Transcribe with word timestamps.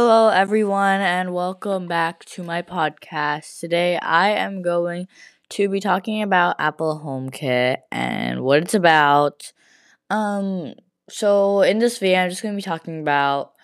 Hello, 0.00 0.28
everyone, 0.28 1.00
and 1.00 1.34
welcome 1.34 1.88
back 1.88 2.24
to 2.26 2.44
my 2.44 2.62
podcast. 2.62 3.58
Today, 3.58 3.96
I 3.96 4.30
am 4.30 4.62
going 4.62 5.08
to 5.48 5.68
be 5.68 5.80
talking 5.80 6.22
about 6.22 6.54
Apple 6.60 7.02
HomeKit 7.04 7.78
and 7.90 8.42
what 8.42 8.62
it's 8.62 8.74
about. 8.74 9.52
Um, 10.08 10.74
so 11.10 11.62
in 11.62 11.80
this 11.80 11.98
video, 11.98 12.20
I'm 12.20 12.30
just 12.30 12.42
going 12.42 12.54
to 12.54 12.56
be 12.56 12.62
talking 12.62 13.00
about 13.00 13.54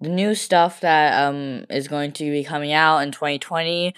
the 0.00 0.08
new 0.08 0.34
stuff 0.34 0.80
that 0.80 1.28
um 1.28 1.64
is 1.70 1.86
going 1.86 2.10
to 2.14 2.28
be 2.28 2.42
coming 2.42 2.72
out 2.72 2.98
in 2.98 3.12
2020. 3.12 3.94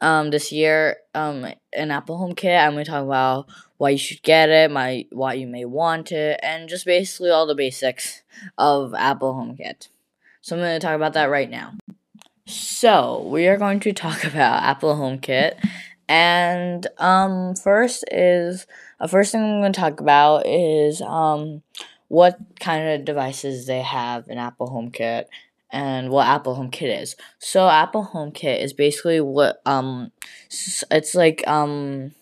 Um, 0.00 0.30
this 0.30 0.50
year, 0.50 0.96
um, 1.14 1.46
in 1.70 1.90
Apple 1.90 2.18
HomeKit, 2.18 2.64
I'm 2.64 2.72
going 2.72 2.86
to 2.86 2.90
talk 2.90 3.04
about 3.04 3.46
why 3.76 3.90
you 3.90 3.98
should 3.98 4.22
get 4.22 4.48
it, 4.48 4.70
my 4.70 5.04
why 5.12 5.34
you 5.34 5.46
may 5.46 5.66
want 5.66 6.12
it, 6.12 6.40
and 6.42 6.66
just 6.66 6.86
basically 6.86 7.28
all 7.28 7.46
the 7.46 7.54
basics 7.54 8.22
of 8.56 8.94
Apple 8.94 9.34
HomeKit. 9.34 9.88
So 10.46 10.54
I'm 10.54 10.62
going 10.62 10.78
to 10.78 10.86
talk 10.86 10.94
about 10.94 11.14
that 11.14 11.28
right 11.28 11.50
now. 11.50 11.72
So 12.46 13.26
we 13.26 13.48
are 13.48 13.56
going 13.56 13.80
to 13.80 13.92
talk 13.92 14.22
about 14.32 14.62
Apple 14.62 14.94
HomeKit, 14.94 15.54
and 16.08 16.86
um, 16.98 17.56
first 17.56 18.04
is 18.12 18.68
uh, 19.00 19.08
first 19.08 19.32
thing 19.32 19.42
I'm 19.42 19.60
going 19.60 19.72
to 19.72 19.80
talk 19.80 19.98
about 19.98 20.46
is 20.46 21.02
um, 21.02 21.62
what 22.06 22.38
kind 22.60 22.90
of 22.90 23.04
devices 23.04 23.66
they 23.66 23.82
have 23.82 24.28
in 24.28 24.38
Apple 24.38 24.68
HomeKit 24.70 25.24
and 25.72 26.10
what 26.10 26.28
Apple 26.28 26.54
HomeKit 26.54 27.02
is. 27.02 27.16
So 27.40 27.68
Apple 27.68 28.08
HomeKit 28.14 28.62
is 28.62 28.72
basically 28.72 29.20
what 29.20 29.60
um, 29.66 30.12
it's 30.92 31.16
like 31.16 31.42
um 31.48 32.12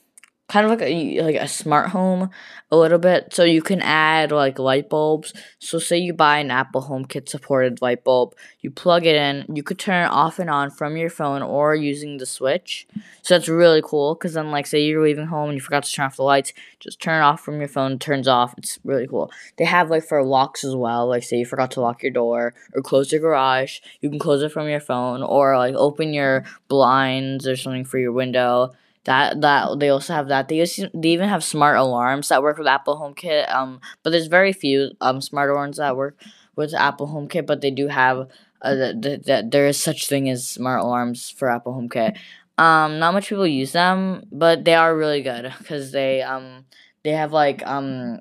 kind 0.48 0.66
of 0.66 0.70
like 0.70 0.82
a 0.82 1.22
like 1.22 1.36
a 1.36 1.48
smart 1.48 1.88
home 1.88 2.30
a 2.70 2.76
little 2.76 2.98
bit. 2.98 3.32
So 3.32 3.44
you 3.44 3.62
can 3.62 3.80
add 3.80 4.30
like 4.30 4.58
light 4.58 4.90
bulbs. 4.90 5.32
So 5.58 5.78
say 5.78 5.98
you 5.98 6.12
buy 6.12 6.38
an 6.38 6.50
apple 6.50 6.82
homekit 6.82 7.28
supported 7.28 7.80
light 7.80 8.04
bulb 8.04 8.34
you 8.60 8.70
plug 8.70 9.06
it 9.06 9.16
in 9.16 9.46
you 9.54 9.62
could 9.62 9.78
turn 9.78 10.04
it 10.04 10.10
off 10.10 10.38
and 10.38 10.50
on 10.50 10.70
from 10.70 10.96
your 10.96 11.10
phone 11.10 11.42
or 11.42 11.74
using 11.74 12.18
the 12.18 12.26
switch. 12.26 12.86
So 13.22 13.34
that's 13.34 13.48
really 13.48 13.82
cool 13.82 14.14
because 14.14 14.34
then 14.34 14.50
like 14.50 14.66
say 14.66 14.82
you're 14.82 15.02
leaving 15.02 15.26
home 15.26 15.50
and 15.50 15.56
you 15.56 15.60
forgot 15.62 15.84
to 15.84 15.92
turn 15.92 16.06
off 16.06 16.16
the 16.16 16.22
lights 16.22 16.52
just 16.78 17.00
turn 17.00 17.22
it 17.22 17.24
off 17.24 17.40
from 17.40 17.58
your 17.58 17.68
phone 17.68 17.98
turns 17.98 18.28
off. 18.28 18.54
It's 18.58 18.78
really 18.84 19.06
cool. 19.06 19.30
They 19.56 19.64
have 19.64 19.88
like 19.88 20.04
for 20.04 20.22
locks 20.22 20.62
as 20.62 20.76
well. 20.76 21.08
Like 21.08 21.22
say 21.22 21.38
you 21.38 21.46
forgot 21.46 21.70
to 21.72 21.80
lock 21.80 22.02
your 22.02 22.12
door 22.12 22.54
or 22.74 22.82
close 22.82 23.10
your 23.12 23.20
garage 23.20 23.80
you 24.00 24.10
can 24.10 24.18
close 24.18 24.42
it 24.42 24.52
from 24.52 24.68
your 24.68 24.80
phone 24.80 25.22
or 25.22 25.56
like 25.56 25.74
open 25.74 26.12
your 26.12 26.44
blinds 26.68 27.48
or 27.48 27.56
something 27.56 27.84
for 27.84 27.98
your 27.98 28.12
window 28.12 28.74
that 29.04 29.40
that 29.40 29.78
they 29.78 29.88
also 29.88 30.14
have 30.14 30.28
that. 30.28 30.48
They 30.48 30.60
also, 30.60 30.88
they 30.94 31.10
even 31.10 31.28
have 31.28 31.44
smart 31.44 31.76
alarms 31.76 32.28
that 32.28 32.42
work 32.42 32.58
with 32.58 32.66
Apple 32.66 32.96
HomeKit. 32.96 33.52
Um, 33.54 33.80
but 34.02 34.10
there's 34.10 34.26
very 34.26 34.52
few 34.52 34.92
um 35.00 35.20
smart 35.20 35.50
alarms 35.50 35.76
that 35.78 35.96
work 35.96 36.20
with 36.56 36.74
Apple 36.74 37.08
HomeKit. 37.08 37.46
But 37.46 37.60
they 37.60 37.70
do 37.70 37.88
have 37.88 38.28
uh, 38.62 38.74
that 38.74 39.02
the, 39.02 39.48
there 39.50 39.66
is 39.66 39.80
such 39.80 40.08
thing 40.08 40.28
as 40.28 40.48
smart 40.48 40.80
alarms 40.80 41.30
for 41.30 41.50
Apple 41.50 41.74
HomeKit. 41.74 42.16
Um, 42.56 42.98
not 42.98 43.14
much 43.14 43.28
people 43.28 43.46
use 43.46 43.72
them, 43.72 44.24
but 44.30 44.64
they 44.64 44.74
are 44.74 44.96
really 44.96 45.22
good 45.22 45.52
because 45.58 45.92
they 45.92 46.22
um 46.22 46.64
they 47.02 47.10
have 47.10 47.32
like 47.32 47.66
um 47.66 48.20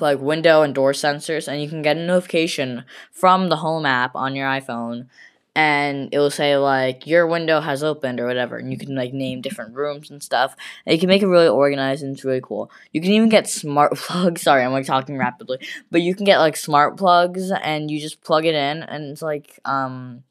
like 0.00 0.20
window 0.20 0.62
and 0.62 0.74
door 0.74 0.92
sensors, 0.92 1.48
and 1.48 1.60
you 1.62 1.68
can 1.68 1.82
get 1.82 1.96
a 1.96 2.04
notification 2.04 2.84
from 3.10 3.48
the 3.48 3.56
Home 3.56 3.84
app 3.86 4.16
on 4.16 4.34
your 4.34 4.48
iPhone 4.48 5.08
and 5.54 6.08
it 6.12 6.18
will 6.18 6.30
say 6.30 6.56
like 6.56 7.06
your 7.06 7.26
window 7.26 7.60
has 7.60 7.82
opened 7.82 8.18
or 8.20 8.26
whatever 8.26 8.56
and 8.56 8.72
you 8.72 8.78
can 8.78 8.94
like 8.94 9.12
name 9.12 9.42
different 9.42 9.74
rooms 9.74 10.10
and 10.10 10.22
stuff 10.22 10.56
and 10.86 10.94
you 10.94 10.98
can 11.00 11.08
make 11.08 11.22
it 11.22 11.26
really 11.26 11.48
organized 11.48 12.02
and 12.02 12.14
it's 12.14 12.24
really 12.24 12.40
cool. 12.42 12.70
You 12.92 13.02
can 13.02 13.10
even 13.10 13.28
get 13.28 13.48
smart 13.48 13.94
plugs 13.96 14.42
sorry 14.42 14.64
i'm 14.64 14.72
like 14.72 14.86
talking 14.86 15.18
rapidly 15.18 15.58
but 15.90 16.00
you 16.02 16.14
can 16.14 16.24
get 16.24 16.38
like 16.38 16.56
smart 16.56 16.96
plugs 16.96 17.50
and 17.50 17.90
you 17.90 18.00
just 18.00 18.22
plug 18.22 18.46
it 18.46 18.54
in 18.54 18.82
and 18.82 19.04
it's 19.10 19.22
like 19.22 19.58
um 19.64 20.24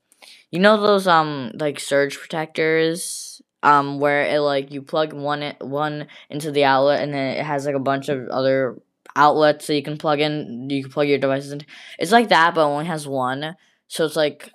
you 0.51 0.59
know 0.59 0.81
those 0.81 1.07
um 1.07 1.51
like 1.55 1.79
surge 1.79 2.17
protectors 2.17 3.41
um 3.63 3.99
where 3.99 4.23
it 4.23 4.39
like 4.39 4.71
you 4.71 4.81
plug 4.81 5.13
one 5.13 5.43
in, 5.43 5.55
one 5.61 6.07
into 6.29 6.51
the 6.51 6.63
outlet 6.63 7.01
and 7.01 7.13
then 7.13 7.37
it 7.37 7.45
has 7.45 7.65
like 7.65 7.75
a 7.75 7.79
bunch 7.79 8.09
of 8.09 8.27
other 8.29 8.81
outlets 9.15 9.65
so 9.65 9.73
you 9.73 9.83
can 9.83 9.97
plug 9.97 10.19
in 10.19 10.69
you 10.69 10.83
can 10.83 10.91
plug 10.91 11.07
your 11.07 11.17
devices 11.17 11.51
in 11.51 11.61
it's 11.99 12.11
like 12.11 12.29
that 12.29 12.55
but 12.55 12.65
only 12.65 12.85
has 12.85 13.07
one 13.07 13.55
so 13.87 14.05
it's 14.05 14.15
like 14.15 14.49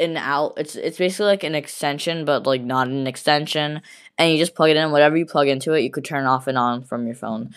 an 0.00 0.16
out 0.16 0.54
it's 0.56 0.76
it's 0.76 0.98
basically 0.98 1.26
like 1.26 1.44
an 1.44 1.54
extension 1.54 2.24
but 2.24 2.46
like 2.46 2.62
not 2.62 2.88
an 2.88 3.06
extension 3.06 3.82
and 4.16 4.32
you 4.32 4.38
just 4.38 4.54
plug 4.54 4.70
it 4.70 4.76
in 4.76 4.90
whatever 4.92 5.16
you 5.16 5.26
plug 5.26 5.48
into 5.48 5.72
it 5.72 5.80
you 5.82 5.90
could 5.90 6.04
turn 6.04 6.24
off 6.26 6.46
and 6.46 6.56
on 6.58 6.82
from 6.82 7.06
your 7.06 7.16
phone. 7.16 7.54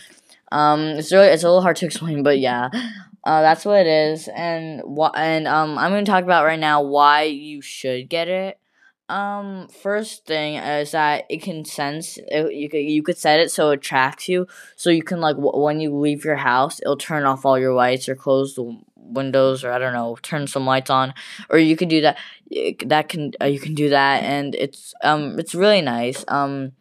Um 0.52 0.81
it's 0.81 1.12
really 1.12 1.28
it's 1.28 1.44
a 1.44 1.47
little 1.47 1.62
hard 1.62 1.75
to 1.78 1.85
explain 1.90 2.24
but 2.24 2.40
yeah. 2.40 2.69
Uh, 3.24 3.41
that's 3.44 3.66
what 3.66 3.79
it 3.81 3.88
is 3.88 4.28
and 4.35 4.81
what 4.84 5.16
and 5.16 5.47
um 5.47 5.78
i'm 5.78 5.91
to 5.94 6.03
talk 6.03 6.24
about 6.24 6.44
right 6.44 6.59
now 6.59 6.81
why 6.81 7.24
you 7.24 7.62
should 7.62 8.09
get 8.09 8.28
it. 8.28 8.58
Um 9.09 9.68
first 9.68 10.25
thing 10.25 10.56
is 10.56 10.91
that 10.91 11.25
it 11.29 11.41
can 11.44 11.63
sense 11.66 12.18
it, 12.18 12.53
you 12.53 12.68
could 12.69 12.79
you 12.79 13.03
could 13.03 13.18
set 13.18 13.40
it 13.40 13.52
so 13.52 13.69
it 13.72 13.81
tracks 13.81 14.28
you 14.28 14.47
so 14.75 14.90
you 14.90 15.03
can 15.03 15.19
like 15.22 15.35
w- 15.35 15.63
when 15.63 15.79
you 15.79 15.96
leave 15.96 16.25
your 16.25 16.38
house 16.38 16.79
it'll 16.81 16.97
turn 16.97 17.25
off 17.25 17.46
all 17.46 17.59
your 17.59 17.73
lights 17.73 18.09
or 18.09 18.16
close 18.16 18.56
the 18.56 18.81
windows 19.12 19.64
or 19.64 19.72
I 19.72 19.80
don't 19.80 19.94
know, 19.94 20.18
turn 20.22 20.48
some 20.48 20.66
lights 20.66 20.90
on, 20.90 21.14
or 21.50 21.58
you 21.58 21.76
can 21.76 21.88
do 21.88 22.02
that. 22.02 22.18
That 22.86 23.10
can 23.10 23.32
uh, 23.42 23.46
you 23.46 23.60
can 23.60 23.76
do 23.76 23.90
that, 23.90 24.24
and 24.24 24.56
it's 24.56 24.94
um 25.04 25.40
it's 25.40 25.56
really 25.56 25.82
nice. 25.82 26.26
Um, 26.28 26.74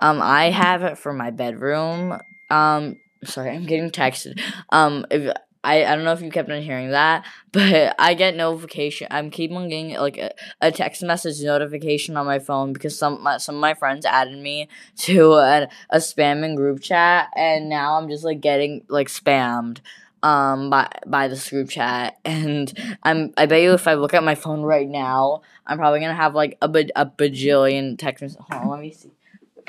um 0.00 0.20
I 0.22 0.50
have 0.50 0.82
it 0.82 0.98
for 0.98 1.12
my 1.12 1.30
bedroom. 1.30 2.18
Um, 2.50 2.96
sorry, 3.24 3.50
I'm 3.50 3.66
getting 3.66 3.90
texted. 3.90 4.40
Um, 4.70 5.06
if 5.10 5.32
I, 5.62 5.84
I 5.84 5.94
don't 5.94 6.04
know 6.04 6.12
if 6.12 6.22
you 6.22 6.30
kept 6.30 6.50
on 6.50 6.62
hearing 6.62 6.90
that, 6.90 7.26
but 7.52 7.94
I 7.98 8.14
get 8.14 8.36
notification. 8.36 9.08
I'm 9.10 9.30
keep 9.30 9.52
on 9.52 9.68
getting 9.68 9.94
like 9.94 10.18
a, 10.18 10.32
a 10.60 10.72
text 10.72 11.02
message 11.02 11.42
notification 11.42 12.16
on 12.16 12.26
my 12.26 12.38
phone 12.38 12.72
because 12.72 12.98
some 12.98 13.22
my, 13.22 13.38
some 13.38 13.56
of 13.56 13.60
my 13.60 13.74
friends 13.74 14.06
added 14.06 14.38
me 14.38 14.68
to 14.98 15.34
a, 15.34 15.68
a 15.90 15.98
spamming 15.98 16.56
group 16.56 16.80
chat, 16.80 17.28
and 17.36 17.68
now 17.68 17.98
I'm 17.98 18.08
just 18.08 18.24
like 18.24 18.40
getting 18.40 18.84
like 18.88 19.08
spammed 19.08 19.80
um 20.22 20.70
by 20.70 20.88
by 21.06 21.28
this 21.28 21.48
group 21.48 21.70
chat 21.70 22.18
and 22.24 22.72
I'm 23.02 23.32
I 23.36 23.46
bet 23.46 23.62
you 23.62 23.72
if 23.72 23.88
I 23.88 23.94
look 23.94 24.14
at 24.14 24.22
my 24.22 24.34
phone 24.34 24.62
right 24.62 24.88
now 24.88 25.42
I'm 25.66 25.78
probably 25.78 26.00
gonna 26.00 26.14
have 26.14 26.34
like 26.34 26.58
a, 26.60 26.68
baj- 26.68 26.90
a 26.96 27.06
bajillion 27.06 27.98
text 27.98 28.22
messages. 28.22 28.44
Hold 28.50 28.62
on, 28.62 28.68
let 28.70 28.80
me 28.80 28.92
see. 28.92 29.12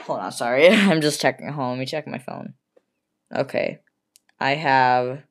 Hold 0.01 0.19
on, 0.19 0.31
sorry. 0.31 0.67
I'm 0.69 1.01
just 1.01 1.22
checking. 1.22 1.47
Hold 1.47 1.66
on, 1.66 1.72
let 1.72 1.79
me 1.79 1.85
check 1.85 2.07
my 2.07 2.17
phone. 2.17 2.53
Okay. 3.34 3.79
I 4.40 4.56
have 4.56 5.23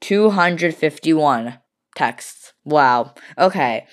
251 0.00 1.58
texts. 1.94 2.52
Wow. 2.64 3.14
Okay. 3.38 3.86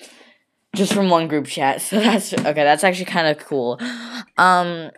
Just 0.74 0.92
from 0.92 1.10
one 1.10 1.28
group 1.28 1.46
chat. 1.46 1.82
So 1.82 2.00
that's 2.00 2.32
okay, 2.32 2.64
that's 2.64 2.84
actually 2.84 3.04
kind 3.04 3.28
of 3.28 3.44
cool. 3.44 3.78
Um 4.38 4.90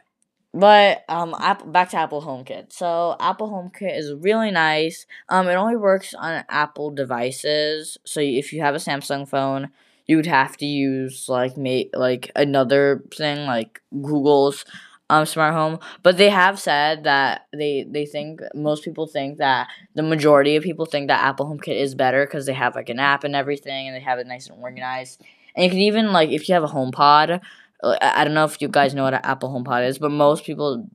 but 0.57 1.05
um, 1.09 1.35
Apple, 1.39 1.69
back 1.69 1.91
to 1.91 1.99
Apple 1.99 2.23
HomeKit. 2.23 2.73
So 2.73 3.17
Apple 3.21 3.51
HomeKit 3.51 3.97
is 3.97 4.15
really 4.15 4.51
nice. 4.51 5.07
Um, 5.29 5.49
it 5.49 5.55
only 5.55 5.77
works 5.77 6.15
on 6.15 6.45
Apple 6.49 6.91
devices. 6.91 7.99
So 8.05 8.21
if 8.21 8.53
you 8.53 8.63
have 8.63 8.75
a 8.75 8.79
Samsung 8.79 9.29
phone, 9.29 9.69
you 10.07 10.17
would 10.17 10.27
have 10.27 10.57
to 10.59 10.67
use 10.67 11.29
like 11.29 11.57
make 11.59 11.91
like 11.93 12.31
another 12.35 13.05
thing 13.15 13.47
like 13.47 13.83
Google's 13.93 14.65
um 15.11 15.27
smart 15.27 15.53
home. 15.53 15.79
But 16.03 16.17
they 16.17 16.31
have 16.31 16.59
said 16.59 17.05
that 17.05 17.47
they 17.53 17.85
they 17.89 18.07
think 18.07 18.41
most 18.55 18.83
people 18.83 19.07
think 19.07 19.39
that 19.39 19.69
the 19.95 20.03
majority 20.03 20.57
of 20.57 20.65
people 20.65 20.87
think 20.87 21.09
that 21.09 21.23
Apple 21.23 21.47
HomeKit 21.47 21.79
is 21.79 21.95
better 21.95 22.25
because 22.25 22.47
they 22.47 22.55
have 22.55 22.75
like 22.75 22.89
an 22.89 22.99
app 22.99 23.25
and 23.25 23.37
everything, 23.37 23.89
and 23.89 23.95
they 23.95 24.01
have 24.01 24.19
it 24.19 24.27
nice 24.27 24.49
and 24.49 24.63
organized. 24.63 25.21
And 25.55 25.65
you 25.65 25.71
can 25.71 25.81
even 25.81 26.13
like 26.13 26.31
if 26.31 26.49
you 26.49 26.55
have 26.55 26.65
a 26.65 26.69
HomePod 26.69 27.41
I 27.83 28.25
don't 28.25 28.35
know 28.35 28.45
if 28.45 28.61
you 28.61 28.69
guys 28.69 28.95
know 28.95 29.05
what 29.05 29.15
an 29.15 29.21
Apple 29.23 29.51
HomePod 29.51 29.87
is, 29.87 29.99
but 29.99 30.11
most 30.11 30.45
people, 30.45 30.89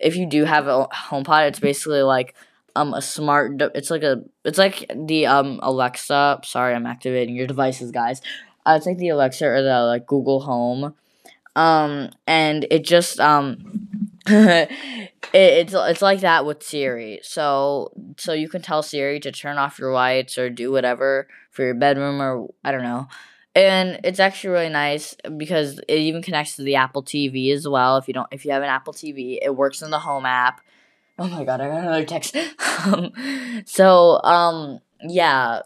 if 0.00 0.16
you 0.16 0.26
do 0.26 0.44
have 0.44 0.66
a 0.66 0.86
HomePod, 0.92 1.48
it's 1.48 1.60
basically 1.60 2.02
like 2.02 2.34
um 2.74 2.94
a 2.94 3.02
smart. 3.02 3.60
It's 3.74 3.90
like 3.90 4.02
a. 4.02 4.22
It's 4.44 4.58
like 4.58 4.90
the 4.94 5.26
um 5.26 5.60
Alexa. 5.62 6.40
Sorry, 6.44 6.74
I'm 6.74 6.86
activating 6.86 7.36
your 7.36 7.46
devices, 7.46 7.90
guys. 7.90 8.22
Uh, 8.64 8.74
it's 8.76 8.86
like 8.86 8.98
the 8.98 9.08
Alexa 9.10 9.46
or 9.46 9.62
the 9.62 9.82
like 9.82 10.06
Google 10.06 10.40
Home, 10.40 10.94
um, 11.56 12.10
and 12.26 12.66
it 12.70 12.84
just 12.84 13.20
um. 13.20 13.88
it, 14.26 14.70
it's 15.34 15.74
it's 15.74 16.02
like 16.02 16.20
that 16.20 16.46
with 16.46 16.62
Siri. 16.62 17.20
So 17.22 17.92
so 18.18 18.32
you 18.32 18.48
can 18.48 18.62
tell 18.62 18.82
Siri 18.82 19.18
to 19.20 19.32
turn 19.32 19.58
off 19.58 19.78
your 19.80 19.92
lights 19.92 20.38
or 20.38 20.48
do 20.48 20.70
whatever 20.70 21.26
for 21.50 21.64
your 21.64 21.74
bedroom 21.74 22.22
or 22.22 22.48
I 22.64 22.70
don't 22.70 22.82
know 22.84 23.08
and 23.54 24.00
it's 24.04 24.20
actually 24.20 24.50
really 24.50 24.68
nice 24.68 25.14
because 25.36 25.78
it 25.88 25.98
even 25.98 26.22
connects 26.22 26.56
to 26.56 26.62
the 26.62 26.76
Apple 26.76 27.02
TV 27.02 27.52
as 27.52 27.66
well. 27.68 27.96
If 27.96 28.08
you 28.08 28.14
don't, 28.14 28.28
if 28.32 28.44
you 28.44 28.52
have 28.52 28.62
an 28.62 28.68
Apple 28.68 28.92
TV, 28.92 29.38
it 29.42 29.54
works 29.54 29.82
in 29.82 29.90
the 29.90 29.98
Home 29.98 30.26
app. 30.26 30.60
Oh 31.18 31.28
my 31.28 31.44
god, 31.44 31.60
I 31.60 31.68
got 31.68 31.82
another 31.82 32.04
text. 32.04 32.36
um, 32.86 33.12
so 33.66 34.22
um, 34.22 34.80
yeah, 35.02 35.60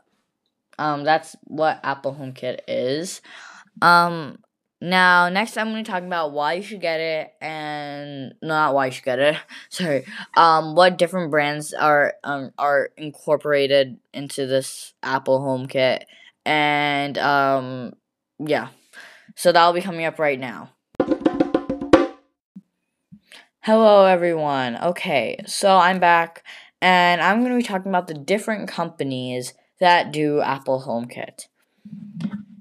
um, 0.78 1.04
that's 1.04 1.36
what 1.44 1.80
Apple 1.82 2.14
HomeKit 2.14 2.60
is. 2.68 3.20
Um, 3.80 4.38
Now, 4.80 5.30
next 5.30 5.56
I'm 5.56 5.70
going 5.70 5.84
to 5.84 5.90
talk 5.90 6.02
about 6.02 6.32
why 6.32 6.54
you 6.54 6.62
should 6.62 6.82
get 6.82 7.00
it 7.00 7.32
and 7.40 8.34
not 8.42 8.74
why 8.74 8.86
you 8.86 8.92
should 8.92 9.04
get 9.04 9.18
it. 9.18 9.36
Sorry. 9.70 10.04
Um 10.36 10.74
what 10.74 10.98
different 10.98 11.30
brands 11.30 11.72
are 11.72 12.14
um 12.24 12.52
are 12.58 12.90
incorporated 12.98 13.98
into 14.12 14.46
this 14.46 14.92
Apple 15.02 15.40
HomeKit 15.40 16.04
and 16.46 17.18
um 17.18 17.92
yeah. 18.38 18.68
So 19.34 19.52
that'll 19.52 19.74
be 19.74 19.82
coming 19.82 20.06
up 20.06 20.18
right 20.18 20.40
now. 20.40 20.70
Hello 23.60 24.04
everyone. 24.04 24.76
Okay, 24.76 25.40
so 25.46 25.76
I'm 25.76 25.98
back 25.98 26.44
and 26.80 27.20
I'm 27.20 27.40
going 27.40 27.50
to 27.50 27.58
be 27.58 27.64
talking 27.64 27.90
about 27.90 28.06
the 28.06 28.14
different 28.14 28.68
companies 28.68 29.54
that 29.80 30.12
do 30.12 30.40
Apple 30.40 30.84
HomeKit. 30.86 31.48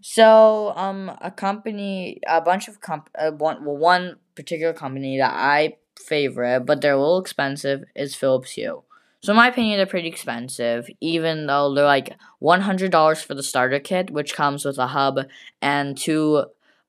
So, 0.01 0.73
um, 0.75 1.11
a 1.21 1.31
company, 1.31 2.21
a 2.27 2.41
bunch 2.41 2.67
of 2.67 2.81
comp, 2.81 3.09
uh, 3.17 3.31
one, 3.31 3.65
well, 3.65 3.77
one 3.77 4.17
particular 4.35 4.73
company 4.73 5.17
that 5.17 5.33
I 5.33 5.77
favorite, 5.99 6.61
but 6.61 6.81
they're 6.81 6.93
a 6.93 6.99
little 6.99 7.19
expensive, 7.19 7.83
is 7.95 8.15
Philips 8.15 8.51
Hue. 8.51 8.83
So, 9.25 9.33
in 9.33 9.37
my 9.37 9.47
opinion, 9.49 9.77
they're 9.77 9.87
pretty 9.87 10.07
expensive, 10.07 10.87
even 11.01 11.47
though 11.47 11.73
they're 11.73 11.85
like 11.85 12.15
one 12.39 12.61
hundred 12.61 12.91
dollars 12.91 13.21
for 13.21 13.33
the 13.35 13.43
starter 13.43 13.79
kit, 13.79 14.11
which 14.11 14.35
comes 14.35 14.65
with 14.65 14.77
a 14.77 14.87
hub 14.87 15.19
and 15.61 15.97
two 15.97 16.45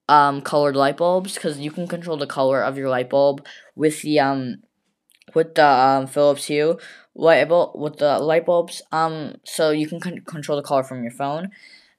um 0.09 0.43
colored 0.43 0.77
light 0.77 0.99
bulbs, 0.99 1.35
because 1.35 1.59
you 1.59 1.71
can 1.71 1.89
control 1.89 2.19
the 2.19 2.27
color 2.27 2.63
of 2.63 2.77
your 2.79 2.91
light 2.91 3.11
bulb 3.11 3.47
with 3.75 4.03
the 4.03 4.21
um 4.21 4.57
with 5.35 5.55
the 5.55 5.67
um 5.67 6.07
Philips 6.07 6.47
Hue 6.47 6.79
light 7.15 7.49
bulb 7.49 7.81
with 7.81 7.99
the 7.99 8.19
light 8.19 8.47
bulbs. 8.47 8.83
Um, 8.93 9.37
so 9.45 9.71
you 9.71 9.89
can 9.89 10.01
con- 10.01 10.21
control 10.21 10.57
the 10.57 10.69
color 10.69 10.83
from 10.85 11.03
your 11.03 11.13
phone 11.13 11.51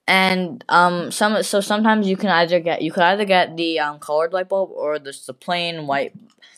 and 0.07 0.63
um 0.69 1.11
some 1.11 1.43
so 1.43 1.61
sometimes 1.61 2.07
you 2.07 2.17
can 2.17 2.29
either 2.29 2.59
get 2.59 2.81
you 2.81 2.91
could 2.91 3.03
either 3.03 3.25
get 3.25 3.57
the 3.57 3.79
um 3.79 3.99
colored 3.99 4.33
light 4.33 4.49
bulb 4.49 4.71
or 4.73 4.99
just 4.99 5.27
the 5.27 5.33
plain 5.33 5.87
white 5.87 6.13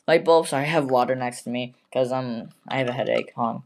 light 0.08 0.26
bulb. 0.26 0.48
Sorry, 0.48 0.64
I 0.66 0.68
have 0.68 0.92
water 0.92 1.16
next 1.16 1.44
to 1.44 1.52
me 1.52 1.76
because 1.90 2.12
um 2.12 2.50
I 2.68 2.78
have 2.80 2.90
a 2.90 2.94
headache. 2.94 3.34
Hold 3.36 3.50
on. 3.58 3.64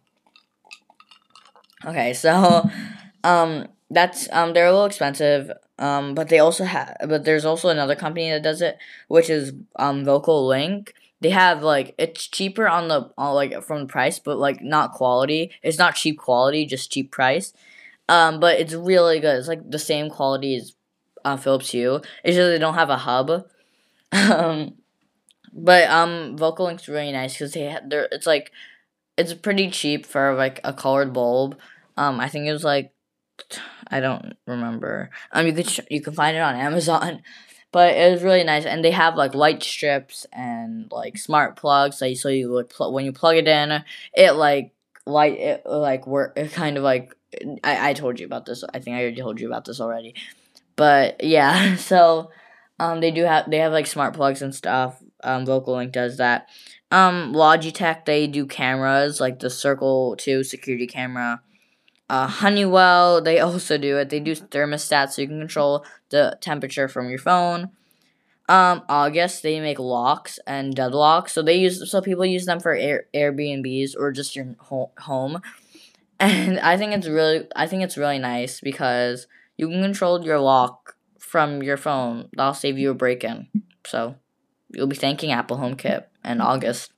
Okay, 1.86 2.14
so 2.14 2.70
um 3.24 3.68
that's 3.90 4.30
um 4.32 4.54
they're 4.54 4.68
a 4.68 4.72
little 4.72 4.86
expensive. 4.86 5.52
Um, 5.80 6.14
but 6.14 6.30
they 6.30 6.38
also 6.40 6.66
have 6.66 6.96
but 7.08 7.26
there's 7.26 7.46
also 7.46 7.70
another 7.70 7.96
company 7.96 8.30
that 8.30 8.44
does 8.44 8.62
it, 8.62 8.78
which 9.08 9.30
is 9.30 9.54
um 9.78 10.06
VOCOlinc. 10.06 10.90
They 11.22 11.30
have 11.32 11.64
like 11.64 11.96
it's 11.98 12.28
cheaper 12.28 12.68
on 12.68 12.88
the 12.90 13.10
on, 13.18 13.34
like 13.34 13.64
from 13.64 13.88
price, 13.88 14.20
but 14.20 14.38
like 14.38 14.62
not 14.62 14.92
quality. 14.94 15.52
It's 15.64 15.78
not 15.80 15.96
cheap 15.96 16.18
quality, 16.20 16.66
just 16.66 16.92
cheap 16.92 17.12
price 17.12 17.54
um, 18.10 18.40
but 18.40 18.60
it's 18.62 18.74
really 18.74 19.20
good. 19.20 19.38
It's 19.40 19.50
like 19.50 19.70
the 19.70 19.80
same 19.80 20.12
quality 20.12 20.56
as 20.58 20.76
uh, 21.26 21.38
Philips 21.38 21.72
Hue. 21.72 21.98
It's 22.24 22.36
just 22.38 22.50
they 22.52 22.60
don't 22.60 22.76
have 22.76 22.92
a 22.92 22.98
hub. 22.98 23.48
um, 24.14 24.76
but 25.54 25.90
um, 25.90 26.38
VOCOlinc's 26.38 26.88
really 26.88 27.12
nice 27.12 27.34
because 27.34 27.54
they 27.54 27.64
have, 27.66 27.90
they're 27.90 28.08
it's 28.12 28.26
like 28.28 28.52
it's 29.18 29.34
pretty 29.34 29.70
cheap 29.70 30.06
for 30.06 30.36
like 30.36 30.60
a 30.64 30.74
colored 30.74 31.14
bulb. 31.14 31.58
Um, 31.98 32.20
I 32.20 32.30
think 32.30 32.48
it 32.48 32.54
was 32.54 32.64
like 32.64 32.94
I 33.90 34.00
don't 34.00 34.36
remember. 34.48 35.10
Um, 35.32 35.46
you 35.48 35.54
could 35.54 35.70
sh- 35.70 35.80
you 35.90 36.02
can 36.02 36.14
find 36.14 36.36
it 36.36 36.42
on 36.42 36.56
Amazon, 36.56 37.22
but 37.72 37.96
it 37.96 38.12
was 38.12 38.24
really 38.24 38.44
nice. 38.44 38.66
And 38.66 38.84
they 38.84 38.92
have 38.92 39.16
like 39.16 39.36
light 39.36 39.64
strips 39.64 40.26
and 40.34 40.92
like 40.92 41.18
smart 41.18 41.56
plugs. 41.56 41.98
So 41.98 42.30
you 42.30 42.54
like 42.54 42.70
pl- 42.70 42.94
when 42.94 43.06
you 43.06 43.12
plug 43.14 43.38
it 43.38 43.48
in, 43.48 43.84
it 44.14 44.32
like 44.32 44.74
light 45.06 45.40
it 45.40 45.64
like 45.66 46.08
work. 46.08 46.34
It 46.38 46.52
kind 46.52 46.78
of 46.78 46.84
like 46.84 47.16
I, 47.64 47.90
I 47.90 47.94
told 47.94 48.20
you 48.20 48.26
about 48.26 48.46
this. 48.46 48.64
I 48.74 48.80
think 48.80 48.96
I 48.96 49.02
already 49.02 49.22
told 49.22 49.40
you 49.40 49.48
about 49.48 49.66
this 49.66 49.80
already. 49.82 50.16
But 50.76 51.24
yeah, 51.24 51.76
so 51.78 52.32
um 52.80 53.02
they 53.02 53.12
do 53.12 53.24
have 53.24 53.50
they 53.50 53.58
have 53.58 53.72
like 53.72 53.88
smart 53.88 54.14
plugs 54.14 54.42
and 54.42 54.54
stuff. 54.54 55.02
Um 55.24 55.46
VOCOlinc 55.46 55.92
does 55.92 56.18
that. 56.18 56.50
Um 56.92 57.34
Logitech 57.34 58.06
they 58.06 58.28
do 58.28 58.46
cameras 58.46 59.20
like 59.20 59.40
the 59.40 59.50
Circle 59.50 60.16
2 60.18 60.44
security 60.44 60.88
camera. 60.88 61.42
Uh 62.10 62.28
Honeywell 62.28 63.22
they 63.22 63.40
also 63.40 63.78
do 63.78 63.98
it. 63.98 64.10
They 64.10 64.20
do 64.20 64.36
thermostats 64.36 65.14
so 65.14 65.22
you 65.22 65.28
can 65.28 65.40
control 65.40 65.86
the 66.10 66.38
temperature 66.42 66.88
from 66.88 67.10
your 67.10 67.20
phone. 67.20 67.70
Um 68.50 68.84
August 68.90 69.44
they 69.44 69.60
make 69.60 69.80
locks 69.80 70.40
and 70.46 70.76
deadlocks. 70.76 71.30
So 71.30 71.42
they 71.42 71.56
use 71.56 71.90
so 71.90 72.02
people 72.02 72.26
use 72.26 72.46
them 72.46 72.60
for 72.60 72.74
Air, 72.74 73.06
Airbnbs 73.14 73.92
or 73.98 74.12
just 74.12 74.36
your 74.36 74.56
home 75.00 75.42
and 76.20 76.60
I 76.60 76.78
think 76.78 76.94
it's 76.94 77.08
really 77.08 77.48
I 77.56 77.68
think 77.68 77.84
it's 77.84 77.98
really 77.98 78.20
nice 78.20 78.62
because 78.62 79.28
you 79.58 79.68
can 79.68 79.82
control 79.82 80.24
your 80.24 80.40
lock 80.40 80.96
from 81.20 81.62
your 81.64 81.78
phone. 81.78 82.30
That'll 82.36 82.54
save 82.54 82.78
you 82.78 82.92
a 82.92 82.96
break 82.96 83.24
in. 83.24 83.48
So 83.86 84.16
you'll 84.70 84.88
be 84.88 84.96
thanking 84.96 85.32
Apple 85.32 85.58
HomeKit 85.58 86.06
in 86.24 86.42
August. 86.42 86.92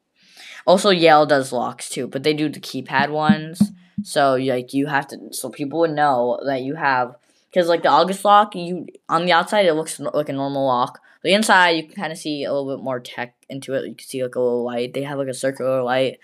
Also, 0.68 0.90
Yale 0.90 1.26
does 1.26 1.52
locks 1.52 1.90
too, 1.90 2.08
but 2.08 2.24
they 2.24 2.34
do 2.34 2.50
the 2.50 2.60
keypad 2.60 3.10
ones. 3.10 3.72
So 4.04 4.36
like 4.36 4.74
you 4.74 4.88
have 4.88 5.08
to, 5.10 5.18
so 5.32 5.50
people 5.50 5.80
would 5.80 5.92
know 5.92 6.40
that 6.46 6.62
you 6.62 6.76
have, 6.76 7.16
because 7.50 7.68
like 7.68 7.84
the 7.84 7.90
August 7.90 8.26
lock, 8.26 8.56
you 8.56 8.88
on 9.10 9.26
the 9.26 9.32
outside 9.32 9.66
it 9.66 9.74
looks 9.74 10.00
like 10.00 10.30
a 10.30 10.34
normal 10.34 10.66
lock. 10.66 11.00
The 11.24 11.34
inside 11.34 11.72
you 11.72 11.84
can 11.88 11.96
kind 11.96 12.12
of 12.12 12.20
see 12.20 12.44
a 12.44 12.54
little 12.54 12.76
bit 12.76 12.84
more 12.84 13.00
tech 13.00 13.36
into 13.50 13.74
it. 13.74 13.88
You 13.88 13.96
can 13.96 14.08
see 14.08 14.22
like 14.24 14.36
a 14.36 14.40
little 14.40 14.64
light. 14.64 14.94
They 14.94 15.04
have 15.04 15.18
like 15.18 15.28
a 15.28 15.34
circular 15.34 15.82
light. 15.82 16.20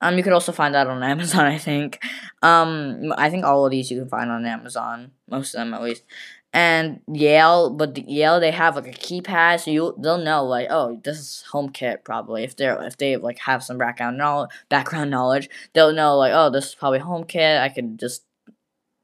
Um, 0.00 0.16
you 0.16 0.24
can 0.24 0.32
also 0.32 0.50
find 0.50 0.74
that 0.74 0.88
on 0.88 1.02
Amazon, 1.02 1.46
I 1.46 1.58
think. 1.58 2.02
Um, 2.42 3.14
I 3.16 3.30
think 3.30 3.44
all 3.44 3.64
of 3.64 3.70
these 3.70 3.90
you 3.90 4.00
can 4.00 4.08
find 4.08 4.30
on 4.30 4.44
Amazon, 4.44 5.12
most 5.30 5.54
of 5.54 5.60
them 5.60 5.74
at 5.74 5.82
least. 5.82 6.02
And 6.54 7.00
Yale, 7.10 7.70
but 7.70 7.94
the 7.94 8.02
Yale 8.02 8.38
they 8.38 8.50
have 8.50 8.76
like 8.76 8.86
a 8.86 8.90
keypad, 8.90 9.60
so 9.60 9.70
you 9.70 9.94
they'll 9.98 10.18
know 10.18 10.44
like 10.44 10.66
oh 10.68 11.00
this 11.02 11.18
is 11.18 11.44
HomeKit 11.50 12.04
probably 12.04 12.44
if 12.44 12.56
they're 12.56 12.82
if 12.82 12.98
they 12.98 13.16
like 13.16 13.38
have 13.38 13.64
some 13.64 13.78
background 13.78 14.18
knowledge 14.18 14.50
background 14.68 15.10
knowledge 15.10 15.48
they'll 15.72 15.94
know 15.94 16.18
like 16.18 16.32
oh 16.34 16.50
this 16.50 16.66
is 16.66 16.74
probably 16.74 16.98
HomeKit 16.98 17.58
I 17.58 17.70
could 17.70 17.98
just 17.98 18.24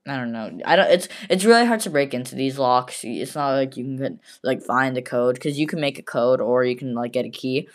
I 0.08 0.16
don't 0.16 0.32
know. 0.32 0.58
I 0.64 0.76
don't. 0.76 0.90
It's 0.90 1.08
it's 1.28 1.44
really 1.44 1.66
hard 1.66 1.80
to 1.80 1.90
break 1.90 2.14
into 2.14 2.34
these 2.34 2.58
locks. 2.58 3.04
It's 3.04 3.34
not 3.34 3.52
like 3.52 3.76
you 3.76 3.84
can 3.84 4.20
like 4.42 4.62
find 4.62 4.96
a 4.96 5.02
code 5.02 5.34
because 5.34 5.58
you 5.58 5.66
can 5.66 5.80
make 5.80 5.98
a 5.98 6.02
code 6.02 6.40
or 6.40 6.64
you 6.64 6.76
can 6.76 6.94
like 6.94 7.12
get 7.12 7.26
a 7.26 7.30
key 7.30 7.68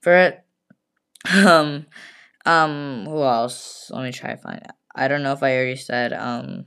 for 0.00 0.16
it. 0.16 0.44
Um, 1.30 1.86
um, 2.46 3.04
who 3.06 3.22
else? 3.22 3.90
Let 3.92 4.04
me 4.04 4.12
try 4.12 4.30
to 4.30 4.36
find. 4.38 4.58
It. 4.58 4.70
I 4.94 5.08
don't 5.08 5.22
know 5.22 5.32
if 5.32 5.42
I 5.42 5.54
already 5.54 5.76
said. 5.76 6.12
Um, 6.14 6.66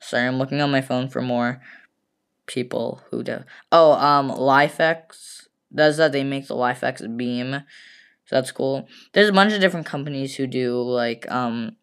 sorry, 0.00 0.26
I'm 0.26 0.38
looking 0.38 0.60
on 0.60 0.70
my 0.70 0.80
phone 0.80 1.08
for 1.08 1.22
more 1.22 1.60
people 2.46 3.02
who 3.10 3.22
do. 3.22 3.38
Oh, 3.70 3.92
um, 3.92 4.30
LIFX 4.30 5.48
does 5.74 5.96
that. 5.98 6.12
They 6.12 6.24
make 6.24 6.48
the 6.48 6.54
LIFX 6.54 7.16
beam, 7.16 7.62
so 8.24 8.36
that's 8.36 8.52
cool. 8.52 8.88
There's 9.12 9.28
a 9.28 9.32
bunch 9.32 9.52
of 9.52 9.60
different 9.60 9.86
companies 9.86 10.34
who 10.34 10.46
do 10.46 10.80
like 10.82 11.30
um 11.30 11.76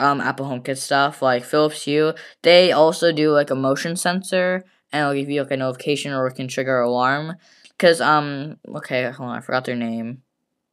um 0.00 0.20
Apple 0.20 0.46
HomeKit 0.46 0.78
stuff, 0.78 1.22
like 1.22 1.44
Philips 1.44 1.84
Hue. 1.84 2.14
They 2.42 2.72
also 2.72 3.12
do 3.12 3.30
like 3.30 3.50
a 3.50 3.54
motion 3.54 3.96
sensor, 3.96 4.64
and 4.92 5.02
it'll 5.02 5.14
give 5.14 5.30
you 5.30 5.42
like 5.42 5.50
a 5.50 5.56
notification 5.56 6.12
or 6.12 6.26
it 6.26 6.34
can 6.34 6.48
trigger 6.48 6.80
alarm. 6.80 7.36
Cause 7.78 8.00
um 8.00 8.56
okay, 8.68 9.10
hold 9.10 9.30
on, 9.30 9.36
I 9.36 9.40
forgot 9.40 9.64
their 9.64 9.76
name 9.76 10.22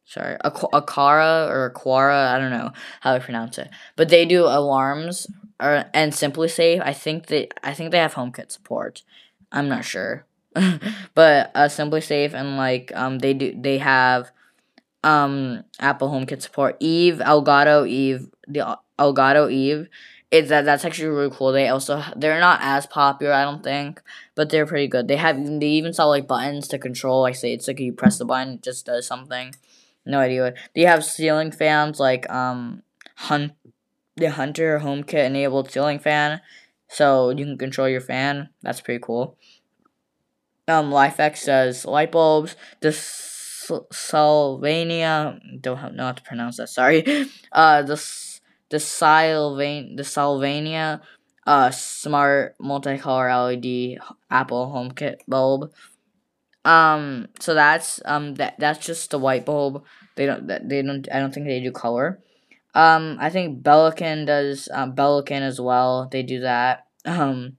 sorry, 0.04 0.36
Akara 0.44 1.48
or 1.48 1.72
Aquara, 1.72 2.32
I 2.32 2.38
don't 2.38 2.50
know 2.50 2.72
how 3.00 3.14
to 3.14 3.24
pronounce 3.24 3.58
it, 3.58 3.70
but 3.96 4.08
they 4.08 4.26
do 4.26 4.44
alarms 4.44 5.26
or 5.60 5.84
and 5.94 6.12
SimpliSafe. 6.12 6.82
I 6.84 6.92
think 6.92 7.26
they 7.26 7.48
I 7.62 7.74
think 7.74 7.90
they 7.90 7.98
have 7.98 8.14
HomeKit 8.14 8.50
support. 8.52 9.02
I'm 9.50 9.68
not 9.68 9.84
sure, 9.84 10.24
but 10.54 11.50
uh, 11.54 11.68
SimpliSafe 11.68 12.32
and 12.34 12.56
like 12.56 12.92
um 12.94 13.18
they 13.18 13.34
do 13.34 13.54
they 13.60 13.78
have 13.78 14.30
um 15.04 15.64
Apple 15.78 16.10
HomeKit 16.10 16.42
support. 16.42 16.76
Eve 16.80 17.16
Elgato 17.16 17.88
Eve 17.88 18.28
the 18.46 18.78
Elgato 18.98 19.50
Eve. 19.50 19.88
It's 20.30 20.48
that 20.48 20.64
that's 20.64 20.84
actually 20.86 21.08
really 21.08 21.34
cool. 21.34 21.52
They 21.52 21.68
also 21.68 22.02
they're 22.16 22.40
not 22.40 22.60
as 22.62 22.86
popular, 22.86 23.34
I 23.34 23.42
don't 23.44 23.62
think, 23.62 24.00
but 24.34 24.48
they're 24.48 24.66
pretty 24.66 24.88
good. 24.88 25.06
They 25.06 25.16
have 25.16 25.36
they 25.36 25.66
even 25.66 25.92
sell 25.92 26.08
like 26.08 26.26
buttons 26.26 26.68
to 26.68 26.78
control. 26.78 27.20
Like 27.20 27.36
say 27.36 27.52
it's 27.52 27.68
like 27.68 27.80
you 27.80 27.92
press 27.92 28.18
the 28.18 28.24
button, 28.24 28.54
it 28.54 28.62
just 28.62 28.86
does 28.86 29.06
something. 29.06 29.54
No 30.06 30.18
idea 30.18 30.42
what. 30.42 30.54
Do 30.74 30.80
you 30.80 30.86
have 30.86 31.04
ceiling 31.04 31.52
fans 31.52 32.00
like 32.00 32.28
um 32.30 32.82
hunt 33.16 33.52
the 34.16 34.30
Hunter 34.30 34.80
HomeKit 34.80 35.26
enabled 35.26 35.70
ceiling 35.70 35.98
fan, 35.98 36.40
so 36.88 37.30
you 37.30 37.44
can 37.44 37.58
control 37.58 37.88
your 37.88 38.00
fan. 38.00 38.50
That's 38.62 38.80
pretty 38.80 39.00
cool. 39.02 39.36
Um, 40.68 40.90
LIFX 40.90 41.38
says 41.38 41.84
light 41.84 42.12
bulbs. 42.12 42.56
The 42.80 42.92
Sylvania 43.90 45.40
don't 45.60 45.94
know 45.94 46.04
how 46.06 46.12
to 46.12 46.22
pronounce 46.22 46.56
that. 46.58 46.68
Sorry. 46.68 47.26
Uh, 47.52 47.82
the 47.82 47.96
the 48.70 48.80
Sylvan 48.80 49.94
the 49.94 50.04
Sylvania 50.04 51.02
uh 51.46 51.70
smart 51.70 52.56
multicolor 52.58 53.28
LED 53.28 53.98
Apple 54.30 54.72
HomeKit 54.74 55.16
bulb. 55.28 55.70
Um, 56.64 57.28
so 57.40 57.52
that's 57.52 58.00
um 58.06 58.36
that 58.36 58.58
that's 58.58 58.84
just 58.84 59.10
the 59.10 59.18
white 59.18 59.44
bulb. 59.44 59.84
They 60.16 60.24
don't 60.24 60.46
they 60.46 60.80
don't 60.80 61.06
I 61.12 61.20
don't 61.20 61.34
think 61.34 61.46
they 61.46 61.60
do 61.60 61.72
color. 61.72 62.20
Um, 62.74 63.18
I 63.20 63.30
think 63.30 63.62
Belkin 63.62 64.26
does 64.26 64.68
um 64.72 64.94
Belkin 64.94 65.42
as 65.42 65.60
well. 65.60 66.08
They 66.10 66.22
do 66.22 66.40
that. 66.40 66.86
Um, 67.04 67.56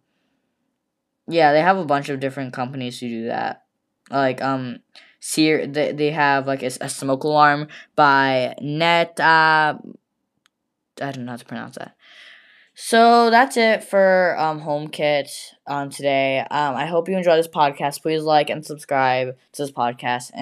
yeah, 1.27 1.53
they 1.53 1.61
have 1.61 1.77
a 1.77 1.85
bunch 1.85 2.09
of 2.09 2.19
different 2.19 2.53
companies 2.53 2.99
who 2.99 3.07
do 3.07 3.25
that. 3.27 3.63
Like 4.09 4.41
um, 4.41 4.79
they 5.35 5.93
they 5.95 6.11
have 6.11 6.47
like 6.47 6.63
a, 6.63 6.71
a 6.81 6.89
smoke 6.89 7.23
alarm 7.23 7.67
by 7.95 8.55
Net. 8.61 9.19
Uh, 9.19 9.77
I 11.01 11.11
don't 11.11 11.25
know 11.25 11.31
how 11.31 11.37
to 11.37 11.45
pronounce 11.45 11.75
that. 11.77 11.95
So 12.75 13.29
that's 13.29 13.55
it 13.55 13.83
for 13.83 14.35
um 14.39 14.59
HomeKit 14.59 15.29
um 15.67 15.89
today. 15.91 16.39
Um, 16.39 16.75
I 16.75 16.85
hope 16.87 17.07
you 17.07 17.15
enjoy 17.15 17.35
this 17.35 17.47
podcast. 17.47 18.01
Please 18.01 18.23
like 18.23 18.49
and 18.49 18.65
subscribe 18.65 19.35
to 19.53 19.61
this 19.61 19.71
podcast. 19.71 20.31
And 20.33 20.41